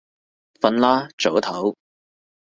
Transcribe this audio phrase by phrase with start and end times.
[0.61, 1.75] 瞓啦，早唞